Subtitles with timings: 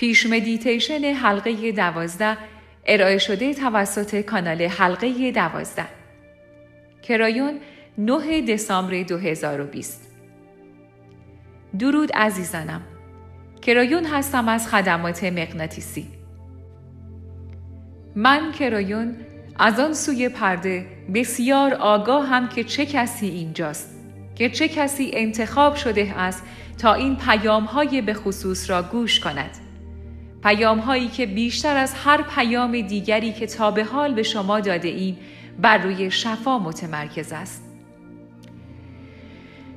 [0.00, 2.36] پیش مدیتیشن حلقه دوازده
[2.86, 5.86] ارائه شده توسط کانال حلقه دوازده.
[7.02, 7.60] کرایون
[7.98, 10.12] 9 دسامبر 2020
[11.78, 12.82] درود عزیزانم.
[13.62, 16.06] کرایون هستم از خدمات مغناطیسی.
[18.16, 19.16] من کرایون
[19.58, 23.90] از آن سوی پرده بسیار آگاهم که چه کسی اینجاست
[24.34, 26.42] که چه کسی انتخاب شده است
[26.78, 29.69] تا این پیام های به خصوص را گوش کند.
[30.42, 34.88] پیام هایی که بیشتر از هر پیام دیگری که تا به حال به شما داده
[34.88, 35.18] ایم
[35.58, 37.64] بر روی شفا متمرکز است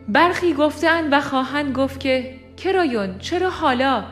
[0.08, 4.04] برخی گفتند و خواهند گفت که کرایون چرا حالا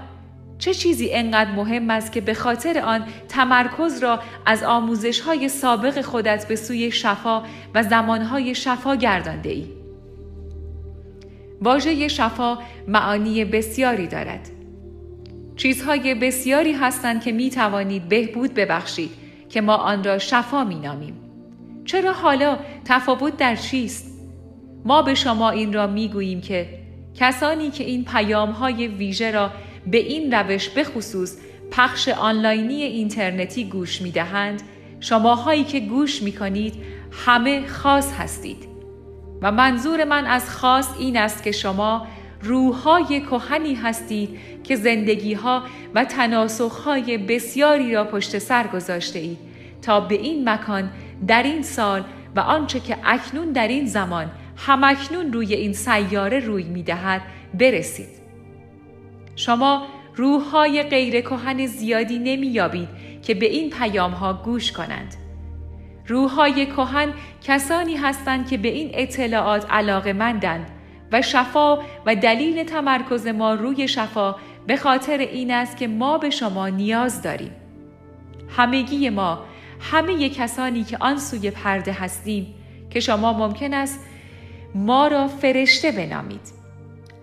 [0.59, 6.01] چه چیزی انقدر مهم است که به خاطر آن تمرکز را از آموزش های سابق
[6.01, 7.43] خودت به سوی شفا
[7.73, 9.67] و زمانهای شفا گردانده ای؟
[11.61, 14.60] واژه شفا معانی بسیاری دارد.
[15.55, 19.11] چیزهای بسیاری هستند که می توانید بهبود ببخشید
[19.49, 21.13] که ما آن را شفا می نامیم.
[21.85, 24.11] چرا حالا تفاوت در چیست؟
[24.85, 26.69] ما به شما این را می گوییم که
[27.15, 29.51] کسانی که این پیام های ویژه را
[29.87, 31.37] به این روش بخصوص
[31.71, 34.61] پخش آنلاینی اینترنتی گوش می دهند
[34.99, 36.73] شماهایی که گوش می کنید
[37.11, 38.67] همه خاص هستید
[39.41, 42.07] و منظور من از خاص این است که شما
[42.43, 45.63] روحهای کهنی هستید که زندگی ها
[45.95, 49.37] و تناسخ های بسیاری را پشت سر گذاشته اید
[49.81, 50.91] تا به این مکان
[51.27, 52.03] در این سال
[52.35, 57.21] و آنچه که اکنون در این زمان همکنون روی این سیاره روی می دهد
[57.53, 58.21] برسید.
[59.35, 62.89] شما روحهای غیر کهن زیادی نمییابید
[63.23, 65.15] که به این پیام ها گوش کنند.
[66.07, 70.71] روحهای کهن کسانی هستند که به این اطلاعات علاقه مندند
[71.11, 74.35] و شفا و دلیل تمرکز ما روی شفا
[74.67, 77.51] به خاطر این است که ما به شما نیاز داریم.
[78.57, 79.39] همگی ما
[79.79, 82.53] همه کسانی که آن سوی پرده هستیم
[82.89, 83.99] که شما ممکن است
[84.75, 86.61] ما را فرشته بنامید.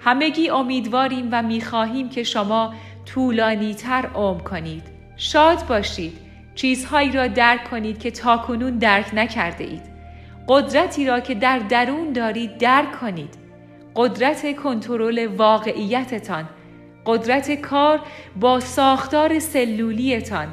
[0.01, 2.75] همگی امیدواریم و می‌خواهیم که شما
[3.07, 4.83] طولانی تر عمر کنید.
[5.17, 6.19] شاد باشید.
[6.55, 9.83] چیزهایی را درک کنید که تاکنون درک نکرده اید.
[10.49, 13.48] قدرتی را که در درون دارید درک کنید.
[13.97, 16.49] قدرت کنترل واقعیتتان.
[17.07, 18.01] قدرت کار
[18.41, 20.49] با ساختار سلولیتان.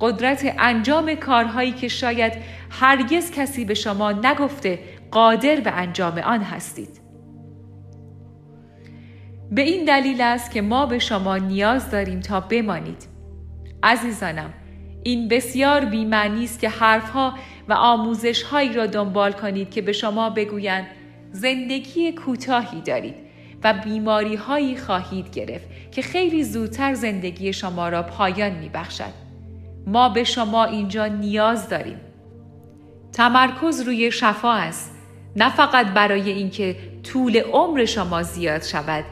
[0.00, 2.32] قدرت انجام کارهایی که شاید
[2.70, 4.78] هرگز کسی به شما نگفته
[5.10, 7.00] قادر به انجام آن هستید.
[9.50, 13.08] به این دلیل است که ما به شما نیاز داریم تا بمانید.
[13.82, 14.54] عزیزانم،
[15.02, 17.34] این بسیار بیمعنی است که حرفها
[17.68, 20.86] و آموزشهایی را دنبال کنید که به شما بگویند
[21.32, 23.14] زندگی کوتاهی دارید
[23.64, 29.12] و بیماری هایی خواهید گرفت که خیلی زودتر زندگی شما را پایان می بخشد.
[29.86, 32.00] ما به شما اینجا نیاز داریم.
[33.12, 34.94] تمرکز روی شفا است
[35.36, 39.04] نه فقط برای اینکه طول عمر شما زیاد شود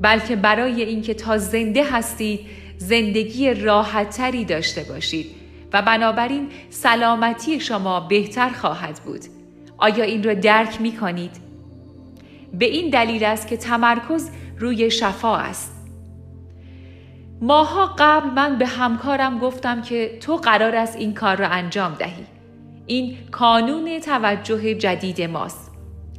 [0.00, 2.40] بلکه برای اینکه تا زنده هستید
[2.78, 5.26] زندگی راحتتری داشته باشید
[5.72, 9.20] و بنابراین سلامتی شما بهتر خواهد بود.
[9.78, 11.45] آیا این را درک می کنید؟
[12.52, 15.76] به این دلیل است که تمرکز روی شفا است.
[17.40, 22.26] ماها قبل من به همکارم گفتم که تو قرار است این کار را انجام دهی.
[22.86, 25.72] این کانون توجه جدید ماست.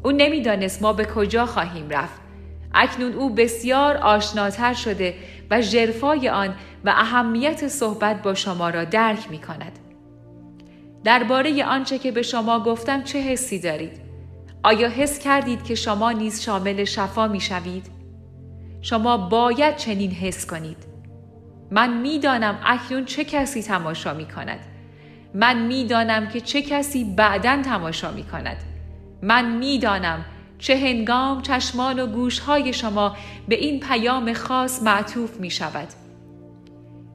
[0.03, 2.21] او نمی‌دانست ما به کجا خواهیم رفت.
[2.73, 5.13] اکنون او بسیار آشناتر شده
[5.51, 6.55] و جرفای آن
[6.85, 9.79] و اهمیت صحبت با شما را درک می کند.
[11.03, 14.06] درباره آنچه که به شما گفتم چه حسی دارید؟
[14.67, 17.85] آیا حس کردید که شما نیز شامل شفا می شوید؟
[18.81, 20.77] شما باید چنین حس کنید.
[21.71, 24.59] من می‌دانم اکنون چه کسی تماشا می کند.
[25.33, 28.57] من می‌دانم که چه کسی بعدا تماشا می کند.
[29.21, 30.25] من می‌دانم
[30.59, 33.15] چه هنگام چشمان و گوشهای شما
[33.47, 35.87] به این پیام خاص معطوف می شود.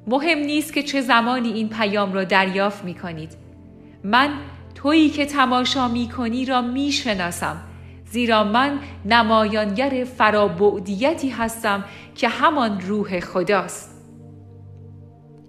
[0.06, 3.32] مهم نیست که چه زمانی این پیام را دریافت می کنید.
[4.04, 4.30] من
[4.82, 7.56] تویی که تماشا می کنی را می شناسم
[8.04, 11.84] زیرا من نمایانگر فرابعدیتی هستم
[12.14, 13.90] که همان روح خداست.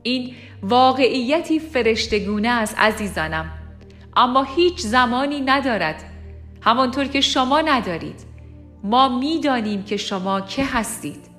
[0.03, 0.33] این
[0.63, 3.51] واقعیتی فرشتگونه است عزیزانم.
[4.15, 6.03] اما هیچ زمانی ندارد.
[6.61, 8.19] همانطور که شما ندارید.
[8.83, 11.29] ما می‌دانیم که شما که هستید.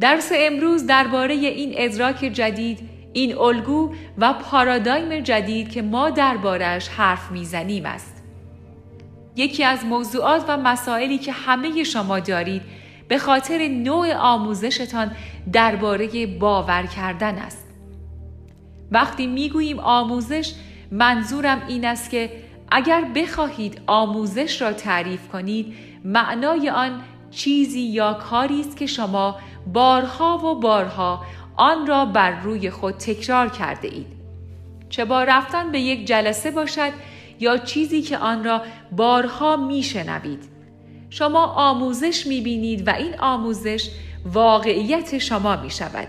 [0.00, 7.30] درس امروز درباره این ادراک جدید این الگو و پارادایم جدید که ما دربارهش حرف
[7.30, 8.22] می‌زنیم است.
[9.36, 12.62] یکی از موضوعات و مسائلی که همه شما دارید
[13.08, 15.10] به خاطر نوع آموزشتان
[15.52, 17.66] درباره باور کردن است.
[18.90, 20.54] وقتی می‌گوییم آموزش
[20.90, 22.30] منظورم این است که
[22.70, 25.74] اگر بخواهید آموزش را تعریف کنید
[26.04, 27.00] معنای آن
[27.30, 29.38] چیزی یا کاری است که شما
[29.72, 31.24] بارها و بارها
[31.58, 34.06] آن را بر روی خود تکرار کرده اید.
[34.88, 36.92] چه با رفتن به یک جلسه باشد
[37.40, 38.62] یا چیزی که آن را
[38.92, 40.44] بارها میشنوید.
[41.10, 43.90] شما آموزش می‌بینید و این آموزش
[44.24, 46.08] واقعیت شما می شود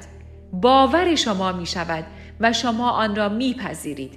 [0.54, 2.06] باور شما می شود
[2.40, 4.14] و شما آن را میپذیرید.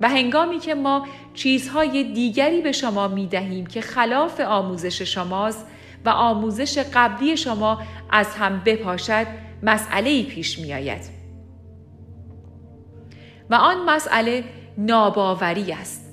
[0.00, 5.66] و هنگامی که ما چیزهای دیگری به شما می دهیم که خلاف آموزش شماست
[6.04, 9.26] و آموزش قبلی شما از هم بپاشد
[9.62, 11.02] مسئله پیش می آید.
[13.50, 14.44] و آن مسئله
[14.78, 16.12] ناباوری است.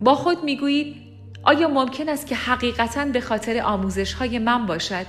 [0.00, 0.96] با خود می گویید
[1.42, 5.06] آیا ممکن است که حقیقتا به خاطر آموزش های من باشد؟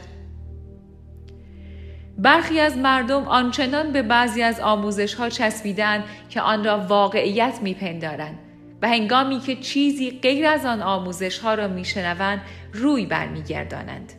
[2.17, 8.39] برخی از مردم آنچنان به بعضی از آموزش ها چسبیدن که آن را واقعیت میپندارند
[8.81, 12.41] و هنگامی که چیزی غیر از آن آموزش ها را میشنوند
[12.73, 14.13] روی برمیگردانند.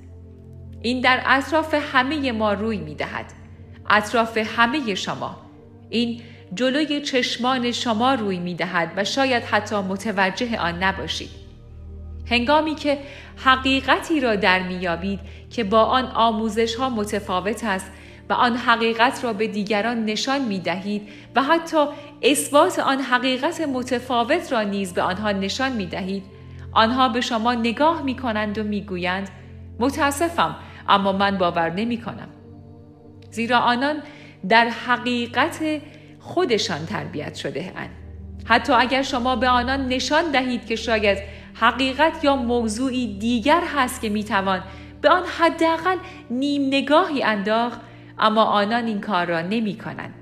[0.82, 3.26] این در اطراف همه ما روی می‌دهد.
[3.90, 5.36] اطراف همه شما.
[5.90, 6.20] این
[6.54, 11.30] جلوی چشمان شما روی می‌دهد و شاید حتی متوجه آن نباشید.
[12.30, 12.98] هنگامی که
[13.44, 15.20] حقیقتی را در میابید
[15.50, 17.90] که با آن آموزش ها متفاوت است
[18.28, 21.86] و آن حقیقت را به دیگران نشان می دهید و حتی
[22.22, 26.22] اثبات آن حقیقت متفاوت را نیز به آنها نشان می دهید
[26.72, 29.28] آنها به شما نگاه می کنند و می گویند
[29.78, 30.56] متاسفم
[30.92, 32.28] اما من باور نمی کنم
[33.30, 33.96] زیرا آنان
[34.48, 35.80] در حقیقت
[36.20, 37.90] خودشان تربیت شده اند.
[38.44, 41.18] حتی اگر شما به آنان نشان دهید که شاید
[41.54, 44.62] حقیقت یا موضوعی دیگر هست که می‌توان
[45.00, 45.96] به آن حداقل
[46.30, 47.80] نیم نگاهی انداخت
[48.18, 50.14] اما آنان این کار را نمی کنند.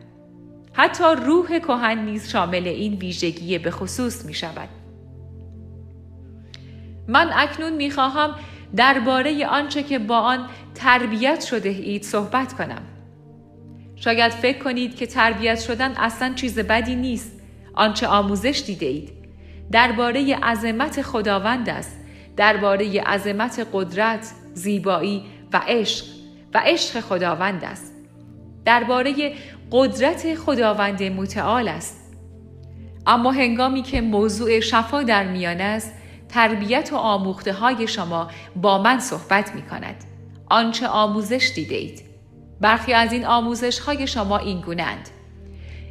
[0.73, 4.69] حتی روح کهن نیز شامل این ویژگی به خصوص می شود.
[7.09, 8.31] من اکنون می خواهم
[8.77, 12.83] درباره آنچه که با آن تربیت شده اید صحبت کنم.
[13.97, 17.33] شاید فکر کنید که تربیت شدن اصلا چیز بدی نیست.
[17.75, 19.11] آنچه آموزش دیده اید.
[19.73, 21.97] درباره عظمت خداوند است.
[22.37, 26.05] درباره عظمت قدرت، زیبایی و عشق
[26.55, 27.95] و عشق خداوند است.
[28.65, 29.33] درباره
[29.73, 32.15] قدرت خداوند متعال است.
[33.07, 35.95] اما هنگامی که موضوع شفا در میان است،
[36.33, 40.05] تربیت و آموخته های شما با من صحبت می کند.
[40.51, 42.03] آنچه آموزش دیده اید.
[42.61, 45.09] برخی از این آموزش های شما این گونند.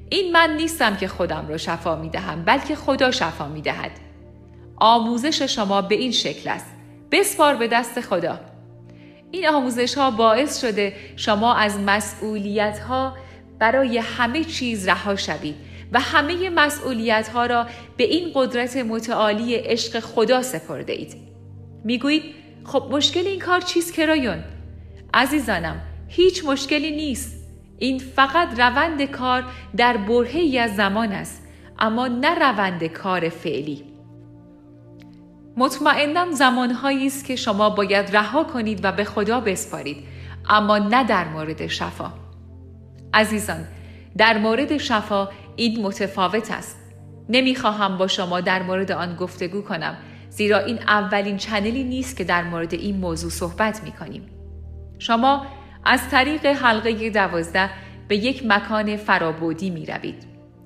[0.09, 3.91] این من نیستم که خودم را شفا می دهم بلکه خدا شفا می دهد.
[4.77, 6.65] آموزش شما به این شکل است.
[7.12, 8.39] بسپار به دست خدا.
[9.31, 13.13] این آموزش ها باعث شده شما از مسئولیت ها
[13.59, 15.56] برای همه چیز رها شوید
[15.91, 17.65] و همه مسئولیت ها را
[17.97, 21.15] به این قدرت متعالی عشق خدا سپرده اید.
[21.83, 22.24] می‌گویید
[22.63, 24.44] خب مشکل این کار چیست کرایون؟
[25.13, 27.39] عزیزانم هیچ مشکلی نیست.
[27.80, 29.44] این فقط روند کار
[29.77, 31.47] در برهی از زمان است
[31.80, 33.83] اما نه روند کار فعلی.
[35.58, 39.98] مطمئنا زمانهایی است که شما باید رها کنید و به خدا بسپارید
[40.50, 42.13] اما نه در مورد شفا
[43.13, 43.67] عزیزان
[44.17, 45.29] در مورد شفا
[45.60, 46.78] این متفاوت است
[47.30, 49.98] نمی‌خواهم با شما در مورد آن گفتگو کنم
[50.30, 54.30] زیرا این اولین چنلی نیست که در مورد این موضوع صحبت می کنیم.
[55.00, 55.46] شما
[55.86, 57.70] از طریق حلقه دوازده
[58.08, 60.24] به یک مکان فرابودی می روید.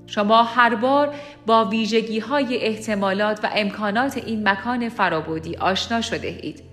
[0.08, 1.14] شما هر بار
[1.46, 6.64] با ویژگی های احتمالات و امکانات این مکان فرابودی آشنا شده اید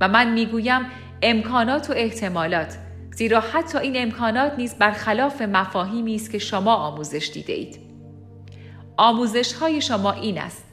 [0.00, 0.80] و من می‌گویم
[1.22, 2.76] امکانات و احتمالات
[3.16, 7.80] زیرا حتی این امکانات نیز برخلاف مفاهیمی است که شما آموزش دیده اید.
[8.96, 10.64] آموزش های شما این است.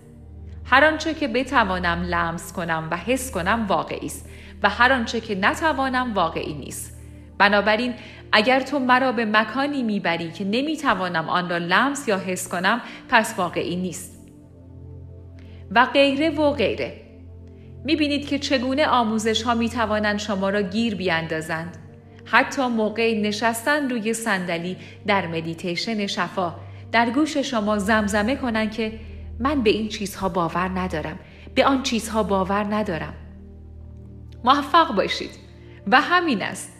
[0.65, 4.29] هر آنچه که بتوانم لمس کنم و حس کنم واقعی است
[4.63, 6.97] و هر آنچه که نتوانم واقعی نیست.
[7.37, 7.93] بنابراین
[8.31, 13.33] اگر تو مرا به مکانی می‌بری که نمی‌توانم آن را لمس یا حس کنم پس
[13.37, 14.27] واقعی نیست
[15.71, 17.01] و غیره و غیره
[17.85, 21.77] می‌بینید که چگونه آموزش ها می‌توانند شما را گیر بیاندازند
[22.31, 26.53] حتی موقع نشستن روی صندلی در مدیتیشن شفا.
[26.91, 28.99] در گوش شما زمزمه کنند که
[29.39, 31.19] من به این چیزها باور ندارم.
[31.55, 33.13] به آن چیزها باور ندارم.
[34.43, 35.29] موفق باشید.
[35.87, 36.73] و همین است.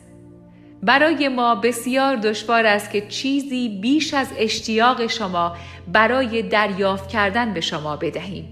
[0.84, 7.62] برای ما بسیار دشوار است که چیزی بیش از اشتیاق شما برای دریافت کردن به
[7.62, 8.46] شما بدهیم.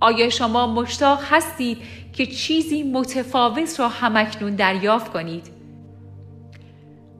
[0.00, 1.78] آیا شما مشتاق هستید
[2.12, 5.59] که چیزی متفاوت را همکنون دریافت کنید؟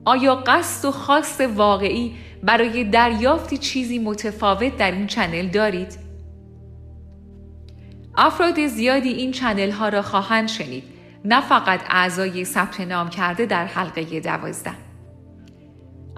[0.05, 5.99] آیا قصد و خواست واقعی برای دریافت چیزی متفاوت در این چنل دارید؟
[8.17, 10.85] افراد زیادی این چنل ها را خواهند شنید
[11.25, 14.73] نه فقط اعضای ثبت نام کرده در حلقه دوازده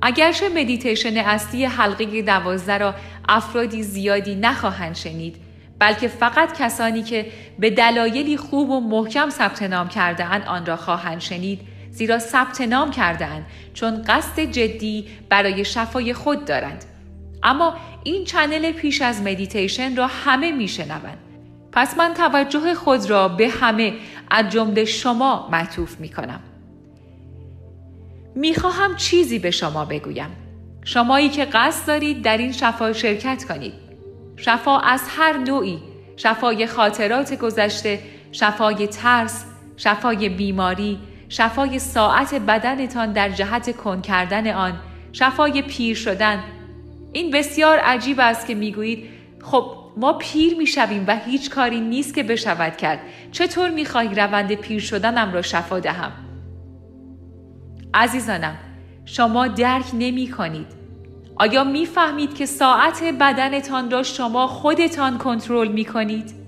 [0.02, 2.94] اگرچه مدیتیشن اصلی حلقه دوازده را
[3.28, 5.36] افرادی زیادی نخواهند شنید
[5.78, 7.26] بلکه فقط کسانی که
[7.58, 12.90] به دلایلی خوب و محکم ثبت نام کرده آن را خواهند شنید زیرا ثبت نام
[12.90, 16.84] کرده اند چون قصد جدی برای شفای خود دارند
[17.42, 21.18] اما این channel پیش از مدیتیشن را همه میشنوند
[21.72, 23.94] پس من توجه خود را به همه
[24.30, 26.40] از جمله شما معطوف می کنم.
[28.34, 30.30] می خواهم چیزی به شما بگویم.
[30.84, 33.72] شمایی که قصد دارید در این شفا شرکت کنید.
[34.36, 35.78] شفا از هر نوعی،
[36.16, 38.00] شفای خاطرات گذشته،
[38.32, 39.44] شفای ترس،
[39.76, 40.98] شفای بیماری،
[41.32, 44.80] شفای ساعت بدنتان در جهت کن کردن آن،
[45.12, 46.44] شفای پیر شدن.
[47.12, 49.08] این بسیار عجیب است که می‌گویید
[49.42, 52.98] خب ما پیر می‌شویم و هیچ کاری نیست که بشود کرد
[53.32, 56.12] چطور می‌خواهی روند پیر شدنم را شفا دهم
[57.94, 58.56] عزیزانم
[59.04, 60.66] شما درک نمی کنید
[61.36, 66.41] آیا می‌فهمید که ساعت بدنتان را شما خودتان کنترل می کنید؟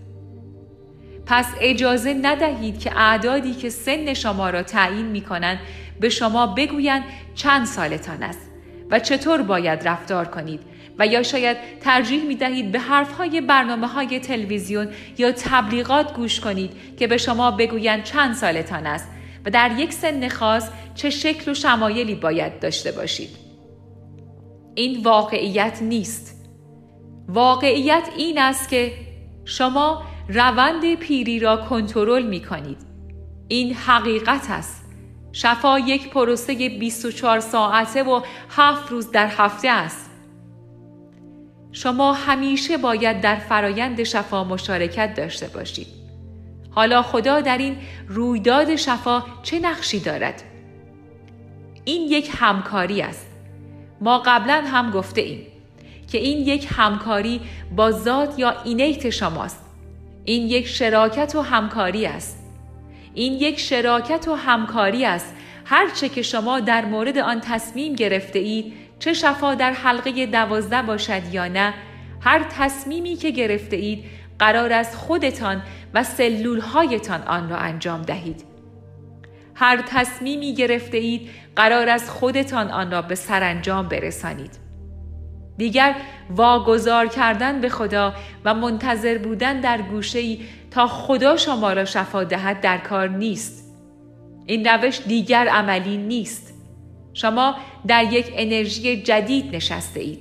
[1.26, 5.58] پس اجازه ندهید که اعدادی که سن شما را تعیین می کنند
[6.00, 7.02] به شما بگویند
[7.34, 8.50] چند سالتان است
[8.90, 10.60] و چطور باید رفتار کنید
[10.98, 14.88] و یا شاید ترجیح می دهید به حرف های برنامه های تلویزیون
[15.18, 19.08] یا تبلیغات گوش کنید که به شما بگویند چند سالتان است
[19.44, 23.30] و در یک سن خاص چه شکل و شمایلی باید داشته باشید.
[24.74, 26.48] این واقعیت نیست.
[27.28, 28.92] واقعیت این است که
[29.44, 32.78] شما روند پیری را کنترل می کنید.
[33.48, 34.84] این حقیقت است.
[35.32, 40.10] شفا یک پروسه 24 ساعته و هفت روز در هفته است.
[41.72, 45.86] شما همیشه باید در فرایند شفا مشارکت داشته باشید.
[46.70, 47.76] حالا خدا در این
[48.08, 50.42] رویداد شفا چه نقشی دارد؟
[51.84, 53.26] این یک همکاری است.
[54.00, 55.46] ما قبلا هم گفته ایم
[56.12, 57.40] که این یک همکاری
[57.76, 59.63] با ذات یا اینیت شماست.
[60.24, 62.38] این یک شراکت و همکاری است.
[63.14, 65.34] این یک شراکت و همکاری است.
[65.64, 71.22] هرچه که شما در مورد آن تصمیم گرفته اید چه شفا در حلقه دوازده باشد
[71.32, 71.74] یا نه
[72.20, 74.04] هر تصمیمی که گرفته اید
[74.38, 75.62] قرار است خودتان
[75.94, 78.44] و سلول هایتان آن را انجام دهید
[79.54, 84.63] هر تصمیمی گرفته اید قرار است خودتان آن را به سرانجام برسانید
[85.58, 85.94] دیگر
[86.30, 92.24] واگذار کردن به خدا و منتظر بودن در گوشه ای تا خدا شما را شفا
[92.24, 93.74] دهد در کار نیست.
[94.46, 96.54] این روش دیگر عملی نیست.
[97.14, 97.54] شما
[97.86, 100.18] در یک انرژی جدید نشسته اید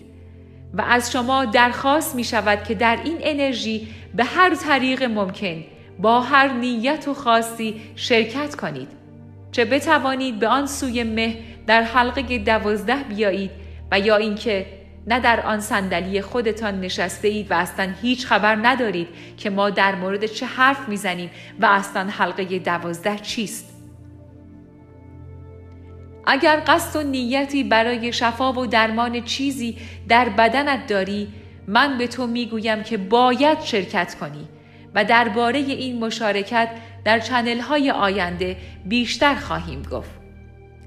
[0.74, 5.64] و از شما درخواست می شود که در این انرژی به هر طریق ممکن
[6.00, 8.88] با هر نیت و خاصی شرکت کنید.
[9.52, 11.38] چه بتوانید به آن سوی مه
[11.68, 13.52] در حلقه دوازده بیایید
[13.92, 14.66] و یا اینکه
[15.08, 19.08] نه در آن صندلی خودتان نشسته اید و اصلا هیچ خبر ندارید
[19.38, 21.30] که ما در مورد چه حرف می‌زنیم
[21.60, 23.70] و اصلا حلقه دوازده چیست.
[26.26, 29.78] اگر قصد و نیتی برای شفا و درمان چیزی
[30.10, 31.28] در بدنت داری
[31.68, 34.48] من به تو می‌گویم که باید شرکت کنی
[34.96, 36.70] و درباره این مشارکت
[37.06, 40.12] در چنل های آینده بیشتر خواهیم گفت.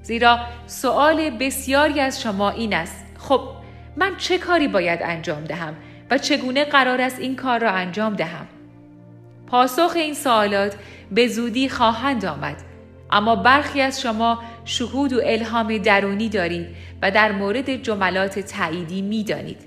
[0.01, 3.05] زیرا سوال بسیاری از شما این است.
[3.17, 3.56] خب
[3.97, 5.75] من چه کاری باید انجام دهم
[6.11, 8.47] و چگونه قرار است این کار را انجام دهم
[9.47, 10.75] پاسخ این سوالات
[11.11, 12.55] به زودی خواهند آمد
[13.11, 16.67] اما برخی از شما شهود و الهام درونی دارید
[17.01, 19.57] و در مورد جملات تاییدی می دانید.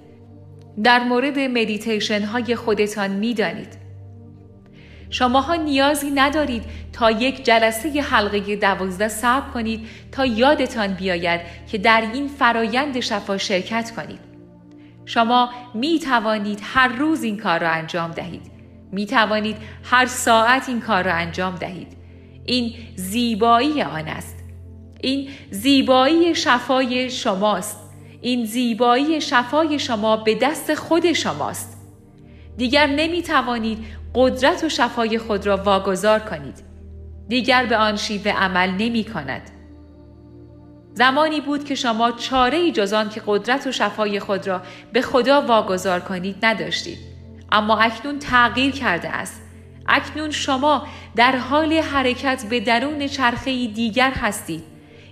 [0.82, 3.79] در مورد مدیتیشن های خودتان می دانید.
[5.10, 6.62] شماها نیازی ندارید
[6.92, 11.40] تا یک جلسه حلقه دوازده صبر کنید تا یادتان بیاید
[11.70, 14.20] که در این فرایند شفا شرکت کنید.
[15.04, 18.42] شما می توانید هر روز این کار را انجام دهید.
[18.92, 21.96] می توانید هر ساعت این کار را انجام دهید.
[22.44, 24.36] این زیبایی آن است
[25.00, 27.80] این زیبایی شفای شماست
[28.20, 31.76] این زیبایی شفای شما به دست خود شماست
[32.56, 33.78] دیگر نمی توانید
[34.14, 36.64] قدرت و شفای خود را واگذار کنید.
[37.28, 39.50] دیگر به آن شیوه عمل نمی کند.
[40.94, 44.62] زمانی بود که شما چاره ای جز آن که قدرت و شفای خود را
[44.92, 46.98] به خدا واگذار کنید نداشتید.
[47.52, 49.42] اما اکنون تغییر کرده است.
[49.88, 50.86] اکنون شما
[51.16, 54.64] در حال حرکت به درون چرخه دیگر هستید.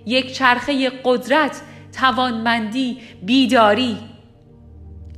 [0.06, 1.60] یک چرخه قدرت
[2.00, 3.98] توانمندی بیداری.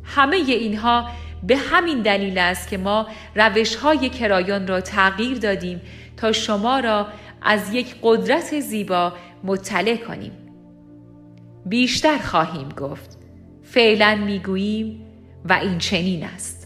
[0.04, 1.06] همه اینها
[1.42, 5.80] به همین دلیل است که ما روش های کرایان را تغییر دادیم
[6.16, 7.06] تا شما را
[7.42, 9.12] از یک قدرت زیبا
[9.44, 10.32] مطلع کنیم.
[11.66, 13.18] بیشتر خواهیم گفت
[13.62, 15.06] فعلا می‌گوییم
[15.44, 16.59] و این چنین است.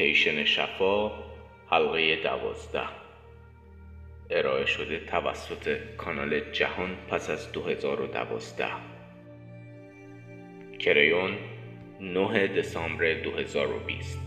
[0.00, 1.10] مدیتیشن شفا
[1.70, 2.88] حلقه دوازده.
[4.30, 8.66] ارائه شده توسط کانال جهان پس از 2012
[10.78, 11.36] کریون
[12.00, 14.18] 9 دسامبر 2020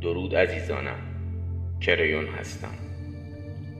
[0.00, 0.98] درود عزیزانم.
[1.80, 2.74] کریون هستم.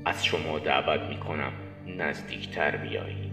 [0.05, 1.53] از شما دعوت می کنم
[1.87, 3.33] نزدیکتر بیایید.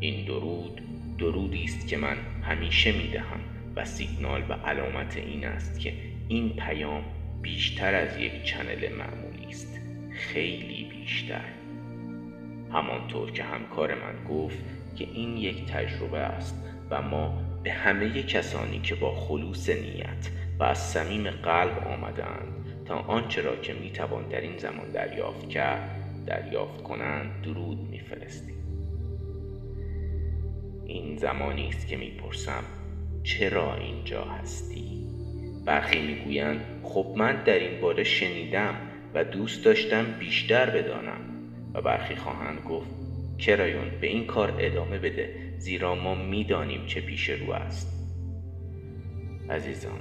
[0.00, 0.82] این درود
[1.18, 5.92] درودی است که من همیشه می دهم و سیگنال و علامت این است که
[6.28, 7.04] این پیام
[7.42, 9.80] بیشتر از یک چنل معمولی است.
[10.12, 11.44] خیلی بیشتر.
[12.72, 14.58] همانطور که همکار من گفت
[14.96, 16.54] که این یک تجربه است
[16.90, 22.94] و ما به همه کسانی که با خلوص نیت و از صمیم قلب آمدند تا
[22.94, 28.54] آنچه را که می‌توان در این زمان دریافت کرد دریافت کنند درود میفرستیم.
[30.86, 32.64] این زمانی است که می‌پرسم
[33.22, 35.06] چرا اینجا هستی؟
[35.66, 38.74] برخی می‌گویند خب من در این باره شنیدم
[39.14, 41.32] و دوست داشتم بیشتر بدانم.
[41.74, 42.90] و برخی خواهند گفت
[43.38, 48.08] کرایون به این کار ادامه بده زیرا ما می‌دانیم چه پیش رو است.
[49.50, 50.00] عزیزان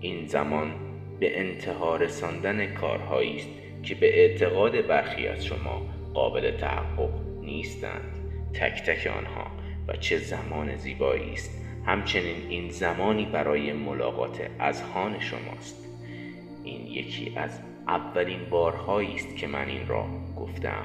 [0.00, 0.74] این زمان
[1.20, 3.48] به انتها رساندن کارهایی است
[3.82, 7.10] که به اعتقاد برخی از شما قابل تحقق
[7.42, 8.04] نیستند.
[8.54, 9.46] تک تک آنها
[9.88, 11.61] و چه زمان زیبایی است.
[11.86, 15.88] همچنین این زمانی برای ملاقات اذهان شماست.
[16.64, 20.84] این یکی از اولین بارهایی است که من این را گفتم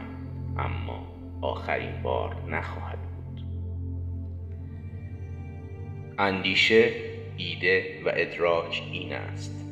[0.58, 1.08] اما
[1.42, 3.42] آخرین بار نخواهد بود.
[6.18, 6.92] اندیشه
[7.38, 9.66] ایده و ادراک این است.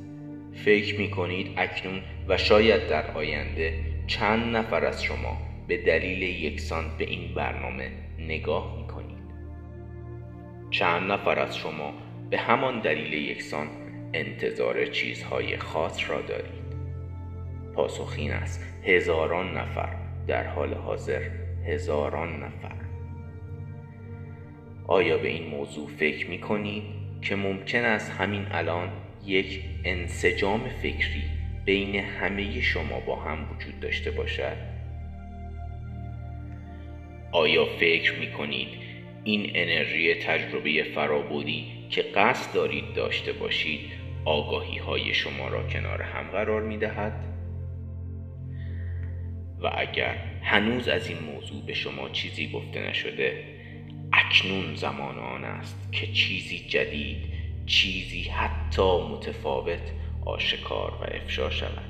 [0.54, 3.74] فکر می کنید اکنون و شاید در آینده
[4.08, 9.05] چند نفر از شما به دلیل یکسان به این برنامه نگاه می کنید.
[10.80, 11.94] چند نفر از شما
[12.30, 13.68] به همان دلیل یکسان
[14.14, 16.66] انتظار چیزهای خاص را دارید
[17.74, 19.96] پاسخ این است هزاران نفر
[20.28, 21.22] در حال حاضر
[21.68, 22.76] هزاران نفر
[24.88, 26.84] آیا به این موضوع فکر می کنید
[27.22, 28.90] که ممکن است همین الان
[29.26, 31.24] یک انسجام فکری
[31.66, 34.58] بین همه شما با هم وجود داشته باشد؟
[37.32, 38.85] آیا فکر می کنید
[39.26, 43.80] این انرژی تجربه فرابودی که قصد دارید داشته باشید
[44.26, 47.26] آگاهی های شما را کنار هم قرار می دهد؟
[49.62, 53.44] و اگر هنوز از این موضوع به شما چیزی گفته نشده
[54.14, 57.18] اکنون زمان آن است که چیزی جدید
[57.66, 59.92] چیزی حتی متفاوت
[60.26, 61.90] آشکار و افشا شود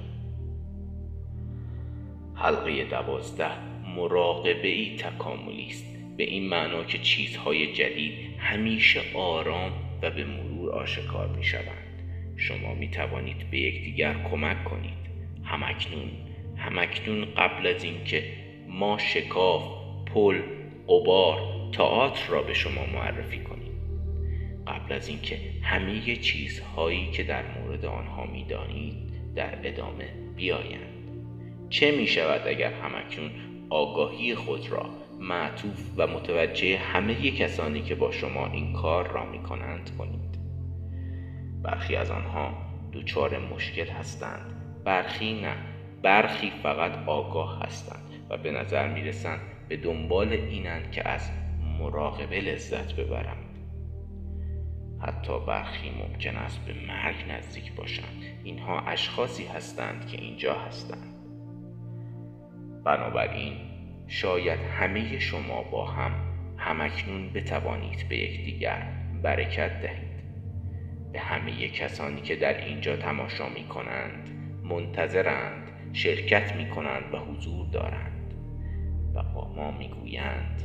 [2.36, 3.52] حلقه دوازده
[3.95, 10.71] مراقبه ای تکاملی است به این معنا که چیزهای جدید همیشه آرام و به مرور
[10.71, 11.86] آشکار می شوند
[12.38, 15.06] شما می توانید به یکدیگر کمک کنید.
[15.43, 16.12] همکنون
[16.58, 18.23] همکنون قبل از اینکه
[18.67, 19.63] ما شکاف
[20.06, 20.41] پل
[20.88, 21.38] قبار
[21.71, 23.71] تئاتر را به شما معرفی کنیم.
[24.67, 28.95] قبل از اینکه همه چیزهایی که در مورد آنها می‌دانید
[29.36, 30.95] در ادامه بیایند.
[31.69, 33.32] چه می شود اگر همکنون
[33.69, 39.39] آگاهی خود را معطوف و متوجه همه کسانی که با شما این کار را می
[39.39, 40.39] کنند کنید.
[41.63, 42.54] برخی از آنها
[42.93, 45.56] دچار مشکل هستند برخی نه.
[46.01, 51.32] برخی فقط آگاه هستند و به نظر می رسند به دنبال اینند که از
[51.80, 53.58] مراقبه لذت ببرند.
[55.01, 58.23] حتی برخی ممکن است به مرگ نزدیک باشند.
[58.43, 61.15] اینها اشخاصی هستند که اینجا هستند.
[62.84, 63.54] بنابراین
[64.08, 66.12] شاید همه شما با هم
[66.58, 68.88] همکنون بتوانید به یکدیگر
[69.24, 70.15] برکت دهید.
[71.13, 74.30] به همه کسانی که در اینجا تماشا می کنند
[74.63, 78.34] منتظرند شرکت می کنند و حضور دارند.
[79.15, 80.62] و با ما می گویند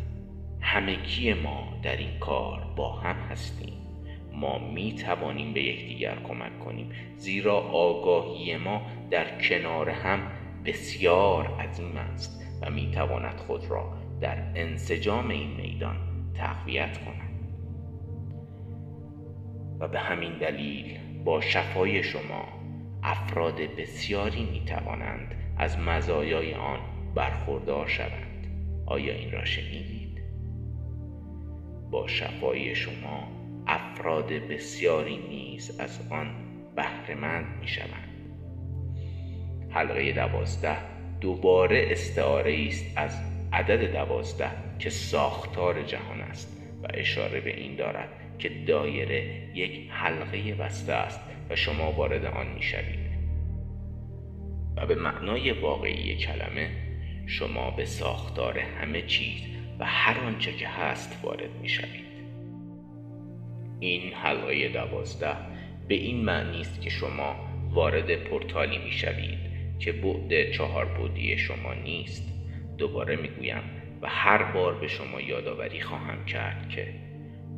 [0.61, 3.73] همگی ما در این کار با هم هستیم.
[4.33, 6.91] ما می توانیم به یکدیگر کمک کنیم.
[7.17, 10.21] زیرا آگاهی ما در کنار هم
[10.65, 12.50] بسیار عظیم است.
[12.63, 15.97] و می تواند خود را در انسجام این میدان
[16.35, 17.31] تقویت کند.
[19.81, 22.49] و به همین دلیل با شفای شما
[23.03, 26.79] افراد بسیاری می توانند از مزایای آن
[27.15, 28.47] برخوردار شوند.
[28.87, 30.23] آیا این را شنیدید؟
[31.91, 33.29] با شفای شما
[33.67, 36.35] افراد بسیاری نیز از آن
[36.77, 38.11] بهرهمند می شوند
[39.71, 47.57] حلقه دوازده دوباره استعاره است از عدد دوازده که ساختار جهان است و اشاره به
[47.57, 53.11] این دارد که دایره یک حلقه بسته است و شما وارد آن می شوید
[54.77, 56.71] و به معنای واقعی کلمه
[57.27, 59.43] شما به ساختار همه چیز
[59.79, 62.11] و هر آنچه که هست وارد می شوید
[63.81, 65.37] این حلقه دوازده
[65.89, 67.37] به این معنی است که شما
[67.71, 69.50] وارد پورتالی می شوید
[69.81, 72.33] که بعد چهار بودی شما نیست
[72.79, 73.63] دوباره می گویم
[74.03, 76.95] و هر بار به شما یادآوری خواهم کرد که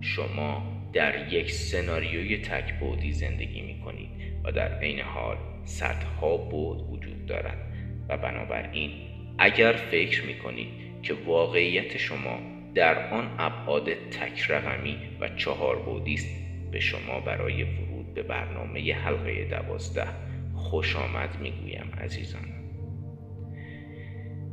[0.01, 4.09] شما در یک سناریوی تک بودی زندگی می کنید
[4.45, 7.73] و در عین حال صدها بود وجود دارد.
[8.09, 8.91] و بنابراین
[9.39, 10.69] اگر فکر می کنید
[11.03, 12.39] که واقعیت شما
[12.75, 16.29] در آن ابعاد تک رقمی و چهار بودی است
[16.71, 20.32] به شما برای ورود به برنامه حلقه دوازده
[20.63, 22.45] خوش آمد می گویم عزیزان.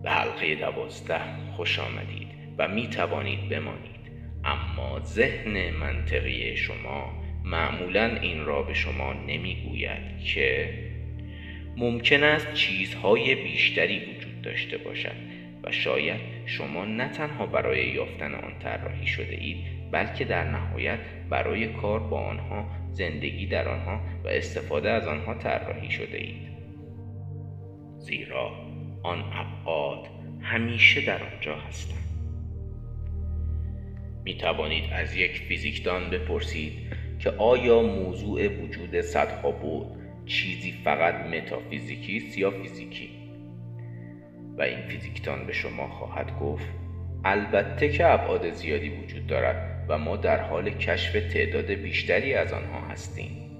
[0.03, 1.21] به حلقه دوازده
[1.55, 3.99] خوش آمدید و می توانید بمانید.
[4.43, 10.73] اما ذهن منطقی شما معمولا این را به شما نمی‌گوید که
[11.77, 15.15] ممکن است چیزهای بیشتری وجود داشته باشد
[15.63, 19.57] و شاید شما نه تنها برای یافتن آن طراحی شده اید
[19.91, 25.91] بلکه در نهایت برای کار با آنها زندگی در آنها و استفاده از آنها طراحی
[25.91, 26.49] شده اید.
[27.97, 28.51] زیرا
[29.03, 30.07] آن ابعاد
[30.41, 31.99] همیشه در آنجا هستند.
[34.23, 36.73] می توانید از یک فیزیکدان بپرسید
[37.19, 39.87] که آیا موضوع وجود صدها بود
[40.25, 43.09] چیزی فقط متافیزیکی است یا فیزیکی؟
[44.57, 46.67] و این فیزیکدان به شما خواهد گفت
[47.23, 52.87] البته که ابعاد زیادی وجود دارد و ما در حال کشف تعداد بیشتری از آنها
[52.87, 53.51] هستیم.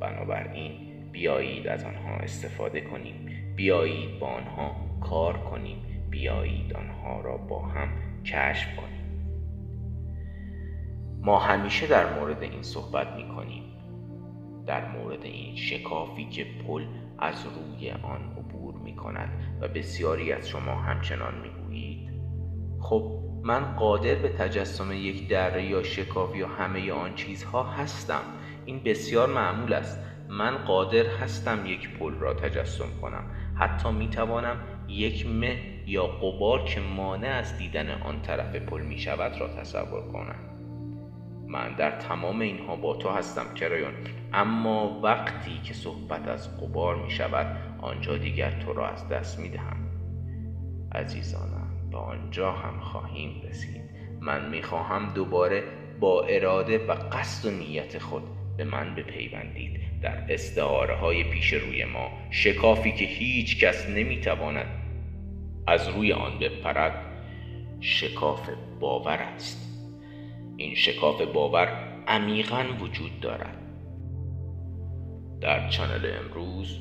[0.00, 0.72] بنابراین
[1.12, 3.14] بیایید از آنها استفاده کنیم.
[3.56, 5.78] بیایید با آنها کار کنیم.
[6.10, 7.88] بیایید آنها را با هم
[8.24, 9.02] کشف کنیم.
[11.20, 13.62] ما همیشه در مورد این صحبت می کنیم
[14.66, 16.84] در مورد این شکافی که پل
[17.18, 19.28] از روی آن عبور می کند
[19.60, 22.10] و بسیاری از شما همچنان می گویید
[22.80, 28.22] خب من قادر به تجسم یک دره یا شکاف یا همه آن چیزها هستم.
[28.64, 29.98] این بسیار معمول است.
[30.28, 33.24] من قادر هستم یک پل را تجسم کنم.
[33.54, 34.56] حتی می توانم
[34.88, 40.12] یک مه یا قبار که مانع از دیدن آن طرف پل می شود را تصور
[40.12, 40.38] کنم.
[41.46, 43.92] من در تمام اینها با تو هستم کرایون.
[44.32, 49.48] اما وقتی که صحبت از قبار می شود آنجا دیگر تو را از دست می
[49.48, 49.76] دهم.
[50.94, 51.51] عزیزانم
[51.92, 53.82] به آنجا هم خواهیم رسید.
[54.20, 55.62] من می خواهم دوباره
[56.00, 58.22] با اراده و قصد و نیت خود
[58.56, 59.80] به من بپیوندید.
[60.02, 64.66] در استعاره های پیش روی ما شکافی که هیچ کس نمی تواند
[65.66, 66.94] از روی آن بپرد
[67.80, 68.48] شکاف
[68.80, 69.68] باور است.
[70.56, 71.68] این شکاف باور
[72.06, 73.58] عمیقا وجود دارد.
[75.40, 76.78] در چنل امروز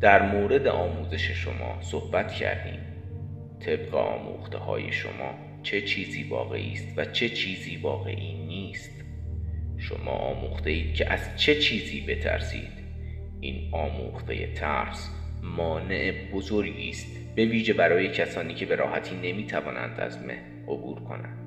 [0.00, 2.89] در مورد آموزش شما صحبت کردیم.
[3.60, 9.04] طبق آموخته های شما چه چیزی واقعی است و چه چیزی واقعی نیست.
[9.78, 12.80] شما آموخته اید که از چه چیزی بترسید.
[13.40, 15.10] این آموخته ترس
[15.42, 21.00] مانع بزرگی است به ویژه برای کسانی که به راحتی نمی توانند از مه عبور
[21.00, 21.38] کنند.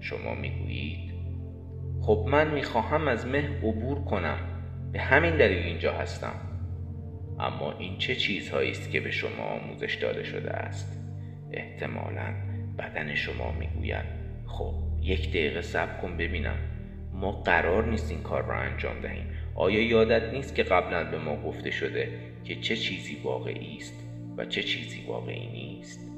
[0.00, 1.14] شما می‌گویید
[2.02, 4.38] خب من می‌خواهم از مه عبور کنم
[4.92, 6.53] به همین دلیل اینجا هستم.
[7.40, 11.00] اما این چه چیزهایی است که به شما آموزش داده شده است؟
[11.52, 12.34] احتمالا
[12.78, 14.04] بدن شما می‌گوید
[14.46, 16.56] خب یک دقیقه صبر کن ببینم.
[17.12, 19.26] ما قرار نیست این کار را انجام دهیم.
[19.54, 22.08] آیا یادت نیست که قبلا به ما گفته شده
[22.44, 23.94] که چه چیزی واقعی است
[24.36, 26.10] و چه چیزی واقعی نیست؟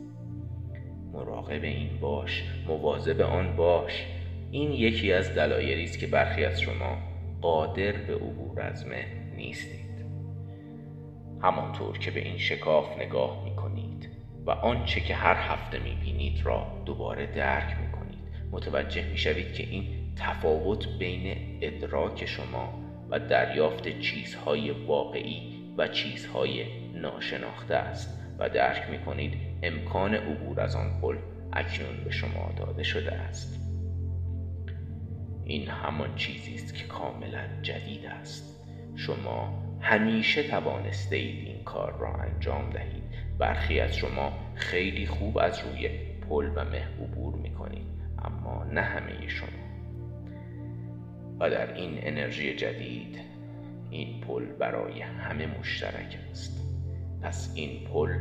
[1.12, 4.06] مراقب این باش مواظب آن باش.
[4.50, 6.98] این یکی از دلایلی است که برخی از شما
[7.40, 9.04] قادر به عبور از مه
[9.36, 9.85] نیستید.
[11.42, 14.08] همانطور که به این شکاف نگاه می کنید
[14.46, 18.18] و آنچه که هر هفته می بینید را دوباره درک می کنید
[18.50, 26.64] متوجه می شوید که این تفاوت بین ادراک شما و دریافت چیزهای واقعی و چیزهای
[26.92, 31.16] ناشناخته است و درک می کنید امکان عبور از آن پل
[31.52, 33.60] اکنون به شما داده شده است.
[35.44, 38.55] این همان چیزی است که کاملا جدید است.
[38.96, 43.02] شما همیشه توانسته اید این کار را انجام دهید.
[43.38, 45.88] برخی از شما خیلی خوب از روی
[46.28, 47.86] پل و مه عبور می کنید
[48.18, 49.48] اما نه همه شما.
[51.40, 53.20] و در این انرژی جدید
[53.90, 56.62] این پل برای همه مشترک است.
[57.22, 58.18] پس این پل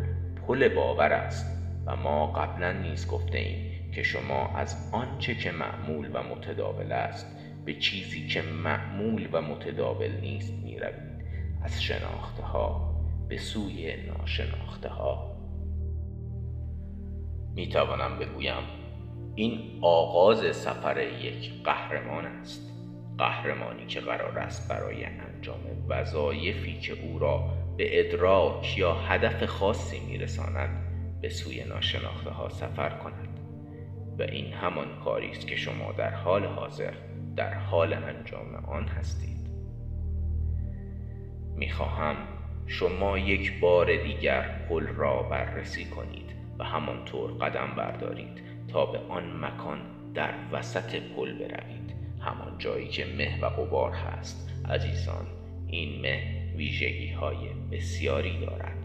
[0.47, 1.45] پل باور است
[1.85, 7.34] و ما قبلا نیز گفته ایم که شما از آنچه که معمول و متداول است
[7.65, 11.25] به چیزی که معمول و متداول نیست می روید
[11.63, 12.95] از شناخته ها
[13.27, 15.35] به سوی ناشناخته ها
[17.55, 18.63] می توانم بگویم
[19.35, 22.71] این آغاز سفر یک قهرمان است.
[23.17, 29.99] قهرمانی که قرار است برای انجام وظایفی که او را به ادراک یا هدف خاصی
[29.99, 30.69] میرساند
[31.21, 33.39] به سوی ناشناخته ها سفر کند.
[34.19, 36.93] و این همان کاری است که شما در حال حاضر
[37.35, 39.49] در حال انجام آن هستید.
[41.55, 42.15] می‌خواهم
[42.67, 49.45] شما یک بار دیگر پل را بررسی کنید و همانطور قدم بردارید تا به آن
[49.45, 49.79] مکان
[50.13, 51.95] در وسط پل بروید.
[52.19, 54.49] همان جایی که مه و قبار هست.
[54.69, 55.25] عزیزان
[55.67, 56.21] این مه
[56.55, 57.37] ویژگی های
[57.71, 58.77] بسیاری دارد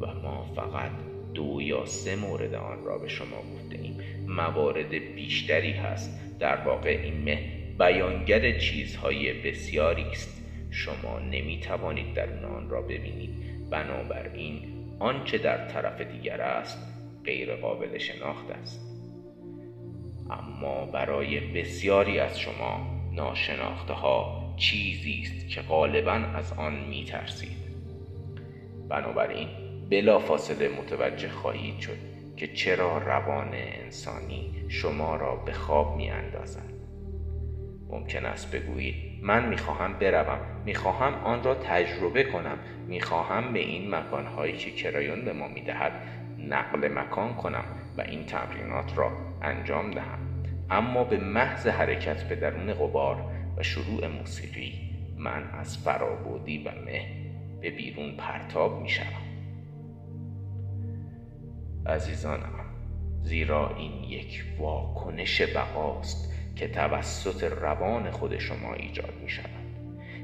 [0.00, 0.90] و ما فقط
[1.34, 3.96] دو یا سه مورد آن را به شما گفته ایم
[4.28, 6.38] موارد بیشتری هست.
[6.38, 10.42] در واقع این مه بیانگر چیزهای بسیاری است.
[10.70, 13.30] شما نمی توانید در آن را ببینید.
[13.70, 14.62] بنابراین
[14.98, 16.78] آنچه در طرف دیگر است
[17.24, 18.94] غیر قابل شناخت است.
[20.30, 27.64] اما برای بسیاری از شما ناشناخته ها چیزی است که غالبا از آن می ترسید
[28.88, 29.48] بنابراین
[29.90, 31.98] بلا فاصله متوجه خواهید شد
[32.36, 36.73] که چرا روان انسانی شما را به خواب می اندازد
[37.88, 38.94] ممکن است بگویید.
[39.22, 40.38] من می‌خواهم بروم.
[40.64, 42.58] می‌خواهم آن را تجربه کنم.
[42.88, 45.92] می‌خواهم به این مکانهایی که کرایون به ما می‌دهد
[46.38, 47.64] نقل مکان کنم
[47.98, 50.18] و این تمرینات را انجام دهم.
[50.70, 53.24] اما به محض حرکت به درون غبار
[53.56, 54.72] و شروع موسیقی
[55.16, 57.06] من از فرابودی و مه
[57.60, 59.24] به بیرون پرتاب می شدم.
[61.86, 62.60] عزیزانم
[63.22, 66.33] زیرا این یک واکنش بقاست.
[66.56, 69.64] که توسط روان خود شما ایجاد می شود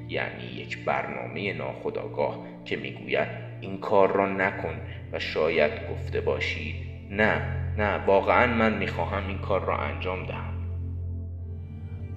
[0.09, 3.29] یعنی یک برنامه ناخداگاه که می‌گوید
[3.61, 4.81] این کار را نکن
[5.13, 6.75] و شاید گفته باشید
[7.11, 10.55] نه نه واقعا من می‌خواهم این کار را انجام دهم.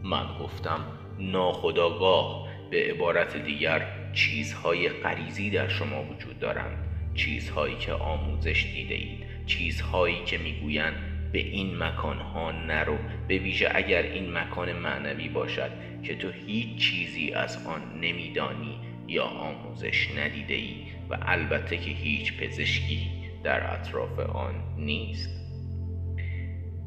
[0.04, 0.86] من گفتم
[1.19, 6.78] ناخداگاه به عبارت دیگر چیزهای غریزی در شما وجود دارند.
[7.15, 12.98] چیزهایی که آموزش دیده اید چیزهایی که می‌گویند به این مکان ها نرو.
[13.28, 15.72] به ویژه اگر این مکان معنوی باشد
[16.04, 20.76] که تو هیچ چیزی از آن نمیدانی یا آموزش ندیده ای
[21.10, 23.08] و البته که هیچ پزشکی
[23.43, 25.30] در اطراف آن نیست.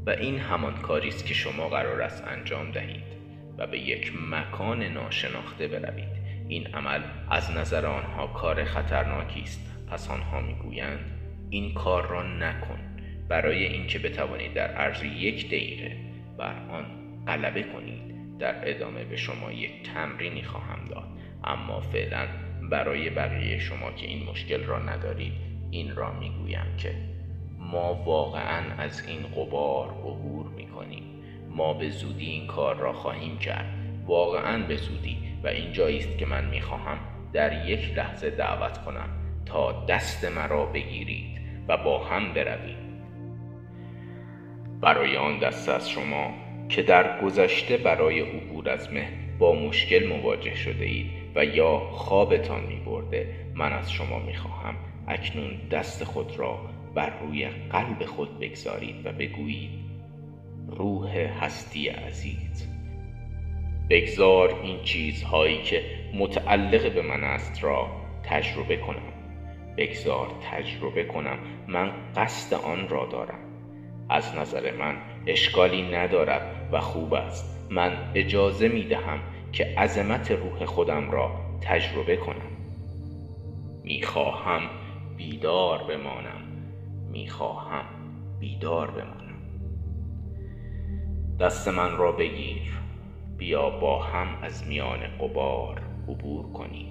[0.07, 3.17] و این همان کاری است که شما قرار است انجام دهید
[3.59, 6.27] و به یک مکان ناشناخته بروید.
[6.49, 9.87] این عمل از نظر آنها کار خطرناکی است.
[9.91, 11.01] پس آنها می‌گویند
[11.51, 12.79] این کار را نکن.
[13.29, 15.97] برای اینکه بتوانید در عرض یک دقیقه
[16.39, 16.85] بر آن
[17.27, 21.09] غلبه کنید در ادامه به شما یک تمرینی خواهم داد.
[21.45, 22.27] اما فعلا
[22.71, 25.33] برای بقیه شما که این مشکل را ندارید
[25.71, 26.95] این را می‌گویم که
[27.59, 31.03] ما واقعا از این قبار عبور می‌کنیم.
[31.51, 33.67] ما به زودی این کار را خواهیم کرد.
[34.07, 36.99] واقعا به زودی و اینجایی است که من می‌خواهم
[37.33, 39.09] در یک لحظه دعوت کنم
[39.47, 42.86] تا دست مرا بگیرید و با هم برویم
[44.81, 46.35] برای آن دست از شما
[46.69, 49.09] که در گذشته برای عبور از مه
[49.39, 54.75] با مشکل مواجه شده اید و یا خوابتان می برده من از شما می خواهم
[55.09, 56.59] اکنون دست خود را
[56.95, 59.71] بر روی قلب خود بگذارید و بگویید
[60.69, 62.69] روح هستی عزیز.
[63.91, 65.83] بگذار این چیزهایی که
[66.15, 67.91] متعلق به من است را
[68.23, 69.13] تجربه کنم.
[69.77, 73.46] بگذار تجربه کنم من قصد آن را دارم.
[74.09, 77.69] از نظر من اشکالی ندارد و خوب است.
[77.71, 79.21] من اجازه می دهم
[79.53, 82.57] که عظمت روح خودم را تجربه کنم.
[83.85, 84.63] می خواهم
[85.17, 86.43] بیدار بمانم.
[87.13, 87.85] می خواهم
[88.41, 89.37] بیدار بمانم.
[91.41, 92.73] دست من را بگیر.
[93.37, 96.87] بیا با هم از میان قبار عبور کنیم.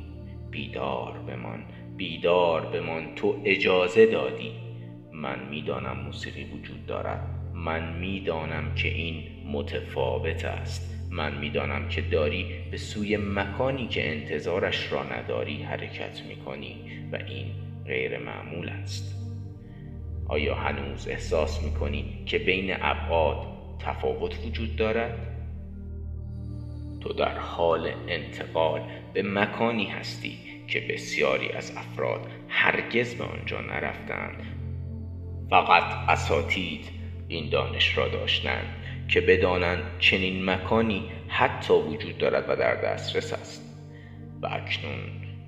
[0.52, 1.64] بیدار بمان.
[1.98, 3.16] بیدار بمان.
[3.16, 4.65] تو اجازه دادی.
[5.16, 7.30] من می‌دانم موسیقی وجود دارد.
[7.54, 11.10] من می‌دانم که این متفاوت است.
[11.12, 16.76] من می‌دانم که داری به سوی مکانی که انتظارش را نداری حرکت می‌کنی
[17.12, 17.46] و این
[17.86, 19.16] غیر معمول است.
[20.28, 23.48] آیا هنوز احساس می‌کنی که بین ابعاد
[23.80, 25.28] تفاوت وجود دارد؟
[27.02, 28.82] تو در حال انتقال
[29.14, 34.55] به مکانی هستی که بسیاری از افراد هرگز به آنجا نرفتند
[35.50, 36.90] فقط اساتید
[37.28, 38.66] این دانش را داشتند
[39.08, 43.66] که بدانند چنین مکانی حتی وجود دارد و در دسترس است.
[44.42, 45.00] و اکنون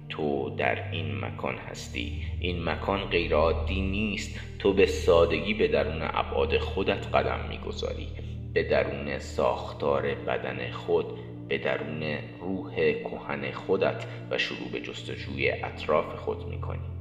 [0.10, 2.22] تو در این مکان هستی.
[2.40, 4.40] این مکان غیرعادی نیست.
[4.60, 8.08] تو به سادگی به درون ابعاد خودت قدم می‌گذاری.
[8.54, 11.06] به درون ساختار بدن خود
[11.48, 12.04] به درون
[12.42, 16.97] روح کهن خودت و شروع به جستجوی اطراف خود می‌کنی.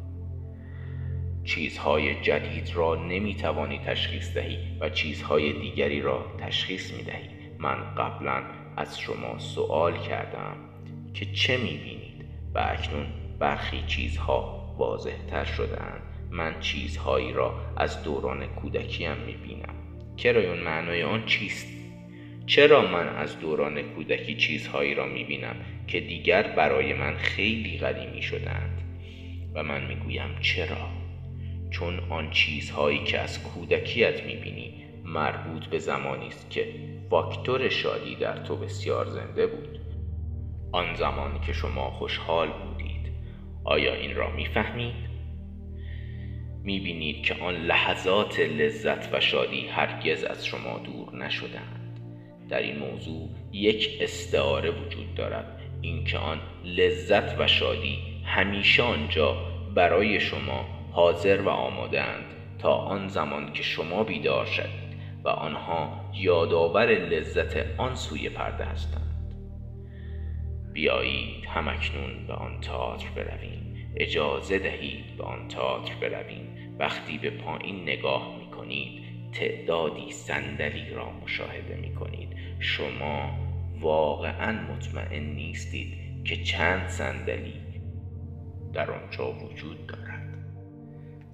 [1.47, 7.29] چیزهای جدید را نمی‌توانی تشخیص دهی و چیزهای دیگری را تشخیص می‌دهی
[7.59, 8.43] من قبلا
[8.77, 10.57] از شما سوال کردم
[11.15, 13.07] که چه می‌بینید و اکنون
[13.39, 19.75] برخی چیزها واضح تر شدن من چیزهایی را از دوران کودکیم می‌بینم
[20.17, 21.67] کرایون معنای آن چیست؟
[22.47, 25.57] چرا من از دوران کودکی چیزهایی را می‌بینم
[25.87, 28.83] که دیگر برای من خیلی قدیمی شدند
[29.55, 31.06] و من می‌گویم چرا؟
[31.71, 34.75] چون آن چیزهایی که از کودکیت می‌بینی
[35.05, 36.75] مربوط به زمانی است که
[37.11, 39.79] فاکتور شادی در تو بسیار زنده بود.
[40.73, 43.13] آن زمانی که شما خوشحال بودید
[43.65, 44.95] آیا این را می‌فهمید؟
[46.63, 52.01] می‌بینید که آن لحظات لذت و شادی هرگز از شما دور نشدند
[52.49, 59.37] در این موضوع یک استعاره وجود دارد اینکه آن لذت و شادی همیشه آنجا
[59.75, 62.25] برای شما حاضر و آمادند
[62.59, 69.35] تا آن زمان که شما بیدار شدید و آنها یادآور لذت آن سوی پرده هستند.
[70.73, 73.91] بیایید همکنون به آن تئاتر برویم.
[73.97, 76.77] اجازه دهید به آن تئاتر برویم.
[76.79, 83.31] وقتی به پایین نگاه می کنید تعدادی صندلی را مشاهده می کنید شما
[83.81, 87.61] واقعا مطمئن نیستید که چند صندلی
[88.73, 90.06] در آنجا وجود دارد.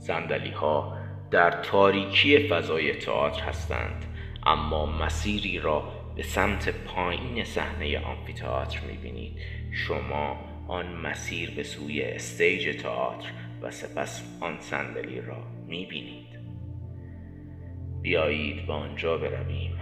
[0.06, 0.98] صندلی ها
[1.30, 4.04] در تاریکی فضای تئاتر هستند
[4.46, 9.38] اما مسیری را به سمت پایین صحنه آمفیتئاتر می‌بینید.
[9.72, 10.36] شما
[10.68, 13.28] آن مسیر به سوی استیج تئاتر
[13.62, 15.36] و سپس آن صندلی را
[15.66, 16.38] می‌بینید.
[18.02, 19.78] بیایید به آنجا برویم.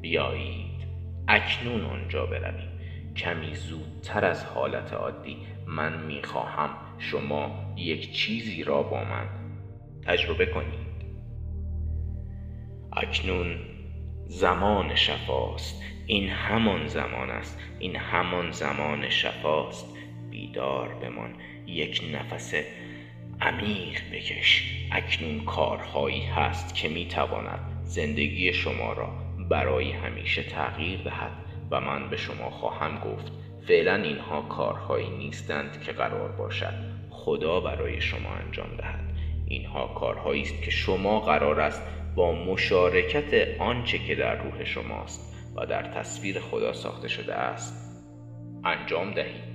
[0.00, 0.86] بیایید
[1.28, 2.68] اکنون آنجا برویم.
[3.16, 6.70] کمی زودتر از حالت عادی من می‌خواهم
[7.02, 9.28] شما یک چیزی را با من
[10.06, 10.92] تجربه کنید.
[12.92, 13.56] اکنون
[14.26, 15.82] زمان شفاست.
[16.06, 17.58] این همان زمان است.
[17.78, 19.96] این همان زمان شفاست.
[20.30, 21.34] بیدار بمان.
[21.66, 22.54] یک نفس
[23.40, 24.78] عمیق بکش.
[24.92, 29.08] اکنون کارهایی هست که می‌تواند زندگی شما را
[29.50, 31.32] برای همیشه تغییر دهد
[31.70, 33.32] و من به شما خواهم گفت.
[33.68, 36.91] فعلا اینها کارهایی نیستند که قرار باشد.
[37.24, 39.12] خدا برای شما انجام دهد.
[39.46, 41.82] اینها کارهایی است که شما قرار است
[42.16, 48.02] با مشارکت آنچه که در روح شماست و در تصویر خدا ساخته شده است
[48.64, 49.52] انجام دهید.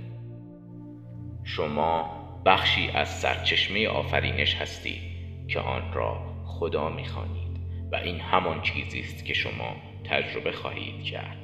[1.44, 2.10] شما
[2.46, 5.02] بخشی از سرچشمه آفرینش هستید
[5.48, 7.60] که آن را خدا می‌خوانید
[7.92, 11.36] و این همان چیزی است که شما تجربه خواهید کرد.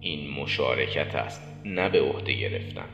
[0.00, 2.88] این مشارکت است نه به عهده گرفتن.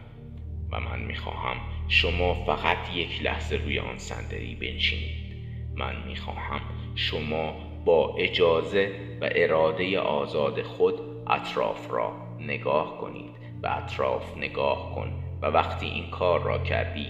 [0.73, 1.57] و من می‌خواهم
[1.93, 5.37] شما فقط یک لحظه روی آن صندلی بنشینید.
[5.75, 6.61] من می‌خواهم
[6.95, 8.91] شما با اجازه
[9.21, 10.95] و اراده آزاد خود
[11.27, 13.31] اطراف را نگاه کنید
[13.63, 15.13] و اطراف نگاه کن
[15.43, 17.07] و وقتی این کار را کردی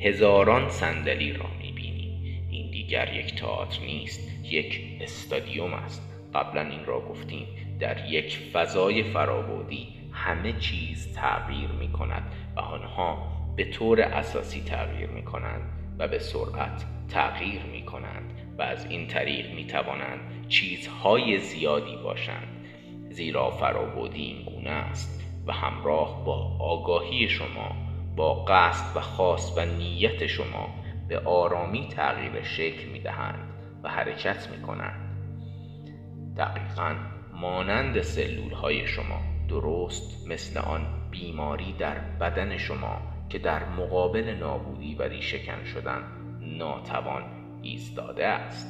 [0.00, 2.40] هزاران صندلی را می‌بینی.
[2.50, 6.28] این دیگر یک تئاتر نیست یک استادیوم است.
[6.34, 7.46] قبلا این را گفتیم
[7.80, 15.08] در یک فضای فرابودی همه چیز تغییر می کند و آنها به طور اساسی تغییر
[15.08, 15.62] می کنند
[15.98, 22.48] و به سرعت تغییر می کنند و از این طریق می توانند چیزهای زیادی باشند.
[23.10, 27.76] زیرا فرابودی این گونه است و همراه با آگاهی شما
[28.16, 30.68] با قصد و خواست و نیت شما
[31.08, 35.16] به آرامی تغییر شکل می دهند و حرکت می کنند
[36.36, 36.94] دقیقا
[37.32, 44.94] مانند سلول های شما درست مثل آن بیماری در بدن شما که در مقابل نابودی
[44.94, 46.02] و ریشهکن شدن
[46.40, 47.22] ناتوان
[47.62, 48.68] ایستاده است.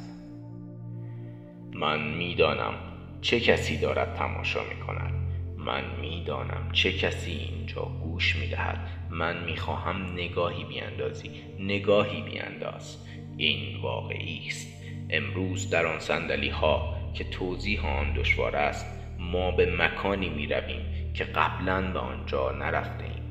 [1.74, 2.74] من می‌دانم
[3.20, 5.12] چه کسی دارد تماشا می کند
[5.56, 13.06] من می‌دانم چه کسی اینجا گوش می دهد من می‌خواهم نگاهی بیاندازی نگاهی بیانداز.
[13.36, 14.84] این واقعی است.
[15.10, 18.86] امروز در آن سندلی ها که توضیح آن دشوار است
[19.18, 23.21] ما به مکانی می رویم که قبلا به آنجا نرفته ایم.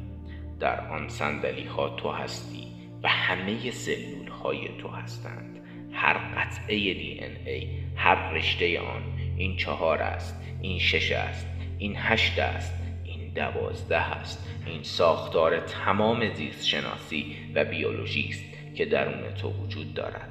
[0.62, 2.68] در آن سندلی ها تو هستی
[3.04, 5.60] و همه سلول های تو هستند.
[5.92, 9.02] هر قطعه دی ان ای هر رشته آن
[9.38, 11.48] این چهار است این شش است
[11.78, 14.48] این هشت است این دوازده است.
[14.66, 20.30] این ساختار تمام زیست شناسی و بیولوژی است که درون تو وجود دارد.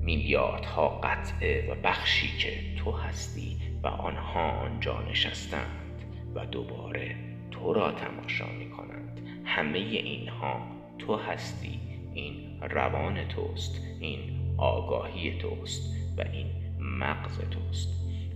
[0.00, 6.02] میلیاردها قطعه و بخشی که تو هستی و آنها آنجا نشستند
[6.34, 7.31] و دوباره
[7.62, 10.60] تو را تماشا می کنند همه اینها
[10.98, 11.80] تو هستی.
[12.14, 14.20] این روان توست این
[14.58, 16.46] آگاهی توست و این
[16.80, 17.88] مغز توست.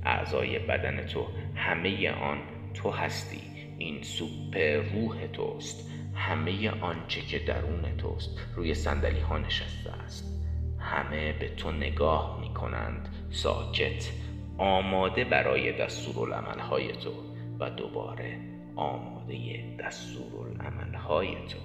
[0.05, 2.39] اعضای بدن تو همه آن
[2.75, 3.41] تو هستی.
[3.79, 4.57] این سوپ
[4.95, 5.91] روح توست.
[6.15, 10.47] همه آنچه که درون توست روی صندلی ها نشسته است.
[10.79, 14.11] همه به تو نگاه می کنند ساکت
[14.59, 17.13] آماده برای دستورالعمل های تو
[17.61, 21.59] و دوباره آماده دستورالعمل های تو.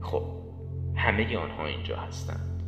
[0.00, 0.22] خب
[0.96, 2.62] همه آنها اینجا هستند.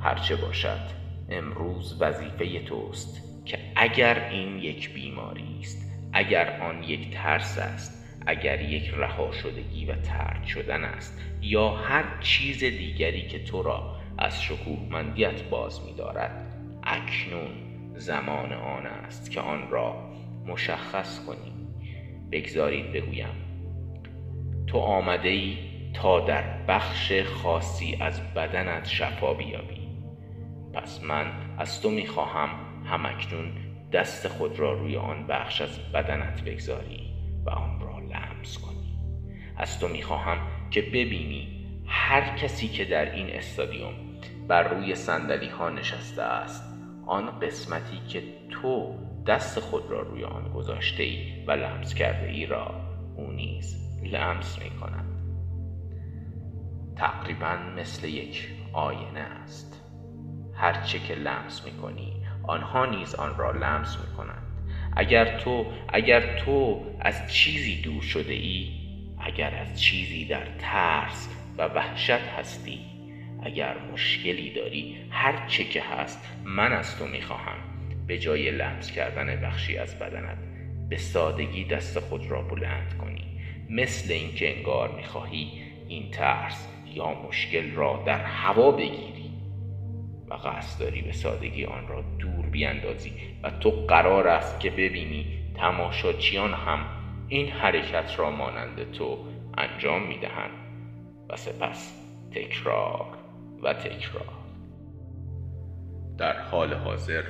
[0.00, 0.80] هرچه باشد
[1.28, 8.60] امروز وظیفه توست که اگر این یک بیماری است اگر آن یک ترس است اگر
[8.62, 14.42] یک رها شدگی و ترد شدن است یا هر چیز دیگری که تو را از
[14.42, 16.46] شکوهمندیت باز می دارد
[16.82, 17.50] اکنون
[17.96, 20.10] زمان آن است که آن را
[20.46, 21.53] مشخص کنی.
[22.34, 23.34] بگذارید بگویم.
[24.66, 25.58] تو آمده ای
[25.94, 29.88] تا در بخش خاصی از بدنت شفا بیابی.
[30.72, 31.26] پس من
[31.58, 32.48] از تو می‌خواهم
[32.84, 33.52] همکنون
[33.92, 37.00] دست خود را روی آن بخش از بدنت بگذاری
[37.46, 38.98] و آن را لمس کنی.
[39.56, 40.38] از تو می‌خواهم
[40.70, 43.94] که ببینی هر کسی که در این استادیوم
[44.48, 46.74] بر روی سندلی ها نشسته است
[47.06, 48.94] آن قسمتی که تو
[49.26, 52.74] دست خود را روی آن گذاشته ای و لمس کرده ای را
[53.16, 55.04] او نیز لمس می کند
[56.96, 59.80] تقریبا مثل یک آینه است.
[60.54, 62.12] هرچه که لمس می کنی
[62.42, 68.32] آنها نیز آن را لمس می کنند اگر تو اگر تو از چیزی دور شده
[68.32, 68.68] ای
[69.20, 72.80] اگر از چیزی در ترس و وحشت هستی
[73.42, 77.73] اگر مشکلی داری هر چه که هست من از تو می‌خواهم.
[78.06, 80.38] به جای لمس کردن بخشی از بدنت
[80.88, 83.40] به سادگی دست خود را بلند کنی.
[83.70, 85.50] مثل اینکه انگار می‌خواهی
[85.88, 89.30] این ترس یا مشکل را در هوا بگیری
[90.28, 95.26] و قصد داری به سادگی آن را دور بیاندازی و تو قرار است که ببینی
[95.56, 96.86] تماشاچیان هم
[97.28, 99.18] این حرکت را مانند تو
[99.58, 100.64] انجام می‌دهند.
[101.28, 101.92] و سپس
[102.30, 103.06] تکرار
[103.62, 104.28] و تکرار.
[106.18, 107.24] در حال حاضر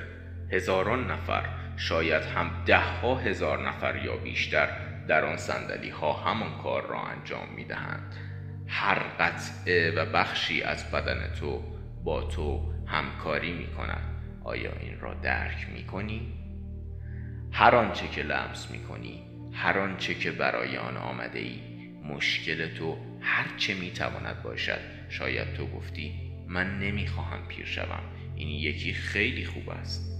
[0.51, 1.45] هزاران نفر
[1.77, 4.67] شاید هم ده ها هزار نفر یا بیشتر
[5.07, 8.15] در آن سندلی ها همان کار را انجام می دهند
[8.67, 11.63] هر قطعه و بخشی از بدن تو
[12.03, 14.03] با تو همکاری می کند
[14.43, 16.33] آیا این را درک می کنی؟
[17.51, 19.23] هر آنچه که لمس می کنی
[19.53, 21.59] هر آنچه که برای آن آمده ای
[22.03, 24.79] مشکل تو هر چه می تواند باشد.
[25.09, 26.13] شاید تو گفتی
[26.47, 28.03] من نمی خواهم پیر شوم.
[28.35, 30.14] این یکی خیلی خوب است.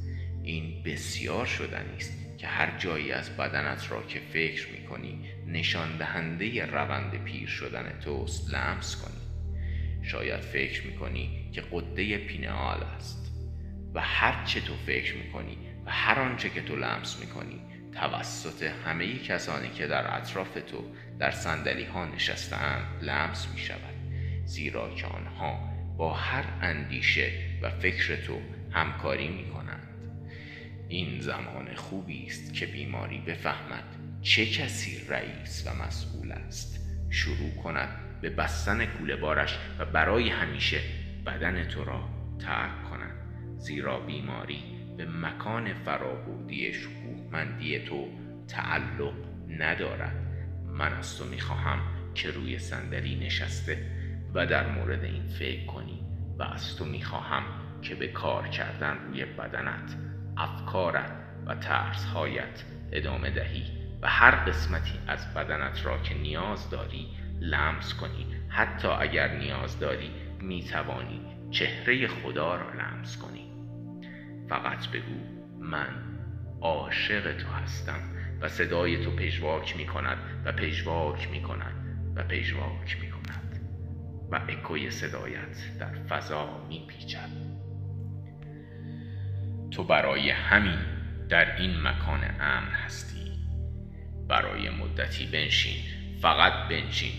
[0.45, 5.97] این بسیار شدنی است که هر جایی از بدنت را که فکر می کنی نشان
[5.97, 9.25] دهنده روند پیر شدن توست لمس کنی.
[10.03, 13.31] شاید فکر می کنی که قده پینال است
[13.93, 17.61] و هر چه تو فکر می کنی و هر آنچه که تو لمس می کنی
[17.93, 22.07] توسط همه کسانی که در اطراف تو در سندلی ها
[23.01, 23.95] لمس می شود
[24.45, 27.31] زیرا که آنها با هر اندیشه
[27.61, 28.41] و فکر تو
[28.71, 29.84] همکاری می کنند
[30.89, 33.83] این زمان خوبی است که بیماری بفهمد
[34.21, 36.79] چه کسی رئیس و مسئول است.
[37.09, 37.89] شروع کند
[38.21, 40.79] به بستن کوله بارش و برای همیشه
[41.25, 42.09] بدن تو را
[42.39, 43.15] ترک کند.
[43.57, 44.63] زیرا بیماری
[44.97, 48.07] به مکان فرابودی شکوهمندی تو
[48.47, 49.13] تعلق
[49.49, 50.15] ندارد.
[50.67, 51.79] من از تو می‌خواهم
[52.15, 53.91] که روی صندلی نشسته
[54.33, 56.01] و در مورد این فکر کنی
[56.39, 57.43] و از تو می‌خواهم
[57.81, 59.95] که به کار کردن روی بدنت
[60.37, 61.11] افکارت
[61.45, 63.63] و ترسهایت ادامه دهی
[64.01, 67.07] و هر قسمتی از بدنت را که نیاز داری
[67.39, 68.27] لمس کنی.
[68.49, 70.11] حتی اگر نیاز داری
[70.41, 71.21] می‌توانی
[71.51, 73.51] چهره خدا را لمس کنی.
[74.49, 75.19] فقط بگو
[75.59, 75.87] من
[76.61, 77.99] عاشق تو هستم
[78.41, 81.73] و صدای تو پژواک می کند و پژواک می کند
[82.15, 83.59] و پژواک می کند
[84.31, 87.44] و اکوی صدایت در فضا می پیچد
[89.71, 90.79] تو برای همین
[91.29, 93.31] در این مکان امن هستی.
[94.27, 95.77] برای مدتی بنشین
[96.21, 97.11] فقط بنشین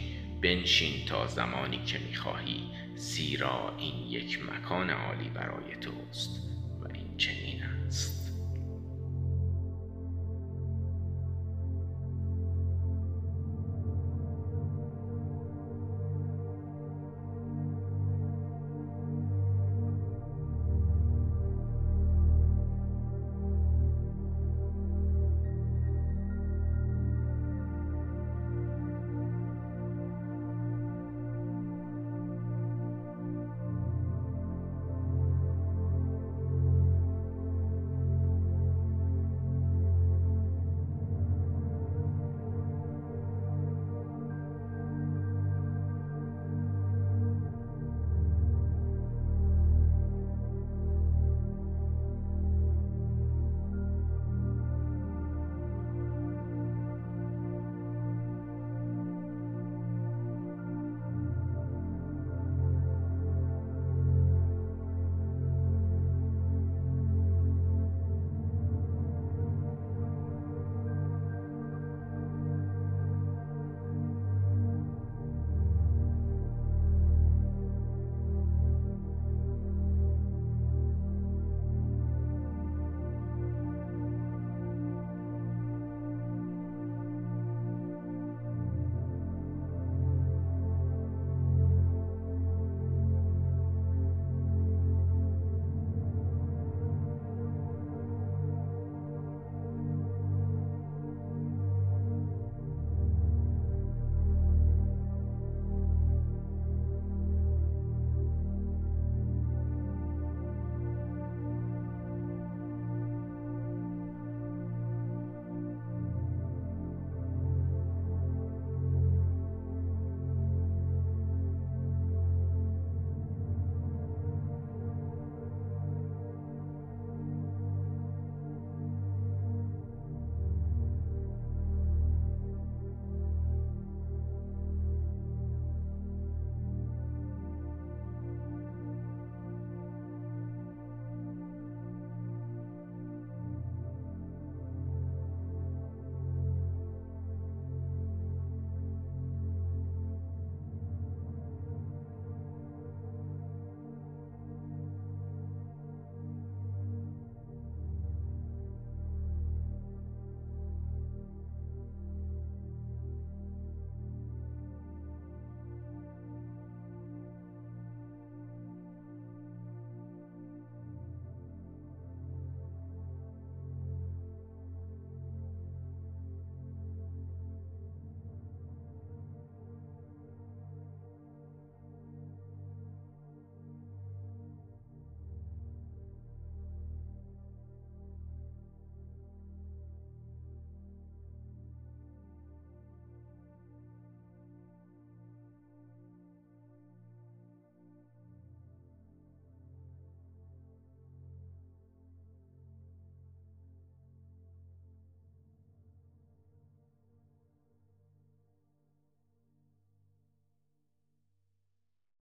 [0.43, 2.63] بنشین تا زمانی که می‌خواهی
[2.95, 6.56] زیرا این یک مکان عالی برای توست.